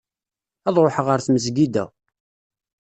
Ad 0.67 0.75
ruḥeɣ 0.85 1.05
ɣer 1.07 1.19
tmezgida. 1.21 1.85